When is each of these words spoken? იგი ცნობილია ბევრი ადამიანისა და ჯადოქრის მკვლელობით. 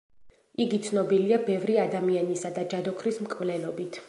იგი 0.63 0.79
ცნობილია 0.87 1.39
ბევრი 1.51 1.77
ადამიანისა 1.85 2.55
და 2.59 2.67
ჯადოქრის 2.75 3.25
მკვლელობით. 3.29 3.99